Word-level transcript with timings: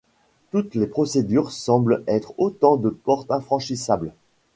Toutes 0.49 0.73
les 0.73 0.87
procédures 0.87 1.51
semblent 1.51 2.03
être 2.07 2.33
autant 2.39 2.75
de 2.75 2.89
portes 2.89 3.29
infranchissables. 3.29 4.13